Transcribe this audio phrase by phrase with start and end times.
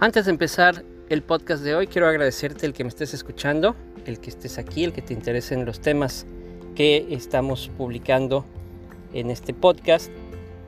[0.00, 4.20] Antes de empezar el podcast de hoy, quiero agradecerte el que me estés escuchando, el
[4.20, 6.24] que estés aquí, el que te interesen los temas
[6.74, 8.44] que estamos publicando
[9.12, 10.10] en este podcast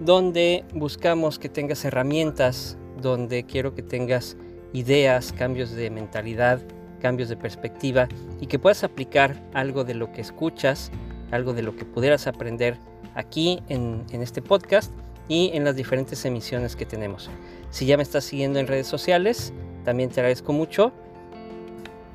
[0.01, 4.37] donde buscamos que tengas herramientas, donde quiero que tengas
[4.73, 6.61] ideas, cambios de mentalidad,
[7.01, 8.09] cambios de perspectiva
[8.41, 10.91] y que puedas aplicar algo de lo que escuchas,
[11.31, 12.79] algo de lo que pudieras aprender
[13.15, 14.93] aquí en, este podcast
[15.29, 17.31] y en las diferentes emisiones que tenemos.
[17.71, 19.53] Si ya me estás siguiendo en redes sociales,
[19.85, 20.93] también te agradezco mucho.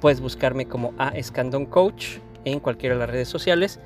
[0.01, 3.79] Puedes buscarme como A Escandón Coach en cualquiera de las redes sociales.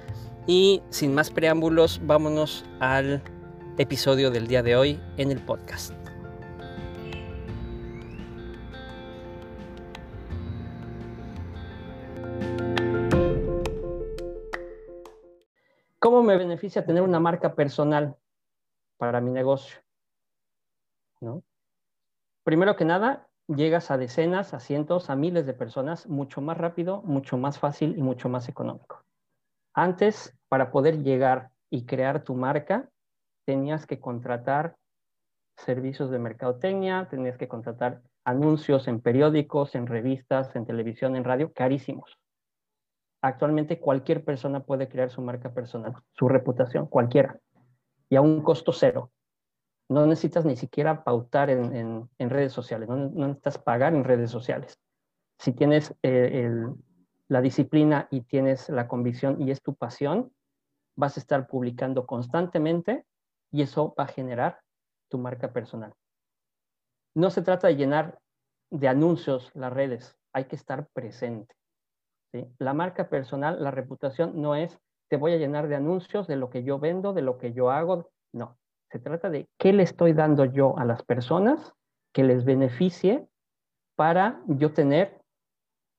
[0.48, 3.22] Y sin más preámbulos, vámonos al
[3.80, 5.94] episodio del día de hoy en el podcast.
[15.98, 18.18] ¿Cómo me beneficia tener una marca personal
[18.98, 19.80] para mi negocio?
[21.22, 21.42] ¿No?
[22.44, 27.02] Primero que nada, llegas a decenas, a cientos, a miles de personas mucho más rápido,
[27.04, 29.06] mucho más fácil y mucho más económico.
[29.74, 32.90] Antes, para poder llegar y crear tu marca,
[33.50, 34.76] tenías que contratar
[35.58, 41.52] servicios de mercadotecnia, tenías que contratar anuncios en periódicos, en revistas, en televisión, en radio,
[41.52, 42.20] carísimos.
[43.24, 47.40] Actualmente cualquier persona puede crear su marca personal, su reputación, cualquiera,
[48.08, 49.12] y a un costo cero.
[49.90, 54.78] No necesitas ni siquiera pautar en, redes sociales, no, necesitas pagar en redes sociales.
[55.40, 56.68] Si tienes eh,
[57.28, 60.32] la disciplina y tienes la convicción y es tu pasión,
[60.96, 63.08] vas a estar publicando constantemente
[63.52, 64.60] y eso va a generar
[65.10, 65.94] tu marca personal.
[67.16, 68.20] No se trata de llenar
[68.70, 71.56] de anuncios las redes, hay que estar presente.
[72.60, 74.80] La marca personal, la reputación no es
[75.10, 77.72] te voy a llenar de anuncios de lo que yo vendo, de lo que yo
[77.72, 78.12] hago.
[78.32, 78.58] No,
[78.92, 81.74] se trata de qué le estoy dando yo a las personas
[82.14, 83.28] que les beneficie
[83.96, 85.20] para yo tener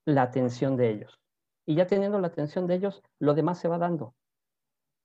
[0.07, 1.19] la atención de ellos.
[1.67, 4.15] Y ya teniendo la atención de ellos, lo demás se va dando.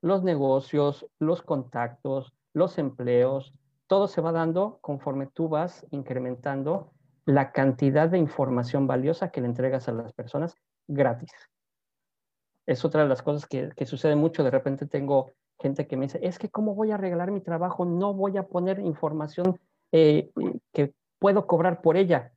[0.05, 3.55] Los negocios, los contactos, los empleos,
[3.87, 6.91] todo se va dando conforme tú vas incrementando
[7.25, 10.53] la cantidad de información valiosa que le entregas a las personas
[10.87, 11.31] gratis.
[12.67, 14.43] Es otra de las cosas que, sucede mucho.
[14.43, 17.83] De repente tengo gente que me dice, es que cómo voy a regalar mi trabajo,
[17.83, 19.59] no voy a poner información
[19.91, 20.29] eh,
[20.71, 22.31] que puedo cobrar por ella.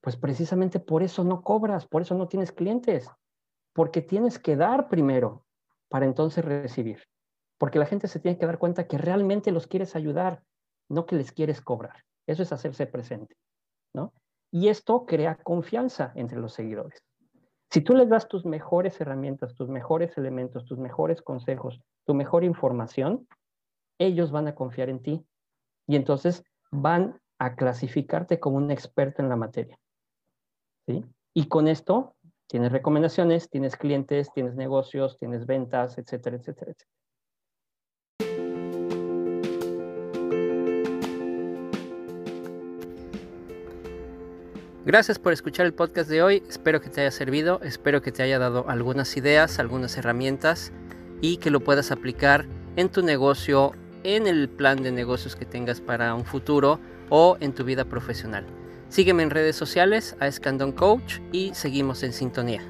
[0.00, 3.10] Pues precisamente por eso no cobras, por eso no tienes clientes,
[3.74, 5.44] porque tienes que dar primero
[5.90, 7.02] para entonces recibir.
[7.58, 10.42] Porque la gente se tiene que dar cuenta que realmente los quieres ayudar,
[10.88, 12.04] no que les quieres cobrar.
[12.26, 13.36] Eso es hacerse presente,
[13.94, 14.14] ¿no?
[14.50, 17.04] Y esto crea confianza entre los seguidores.
[17.70, 22.44] Si tú les das tus mejores herramientas, tus mejores elementos, tus mejores consejos, tu mejor
[22.44, 23.28] información,
[23.98, 25.24] ellos van a confiar en ti
[25.86, 29.78] y entonces van a clasificarte como un experto en la materia.
[30.86, 31.04] ¿sí?
[31.34, 32.16] Y con esto
[32.50, 37.00] tienes recomendaciones, tienes clientes, tienes negocios, tienes ventas, etcétera, etcétera, etcétera.
[44.84, 48.24] Gracias por escuchar el podcast de hoy, espero que te haya servido, espero que te
[48.24, 50.72] haya dado algunas ideas, algunas herramientas
[51.20, 53.72] y que lo puedas aplicar en tu negocio,
[54.02, 56.80] en el plan de negocios que tengas para un futuro
[57.10, 58.44] o en tu vida profesional.
[58.90, 62.60] Sígueme en redes sociales a Escandón Coach y seguimos en sintonía.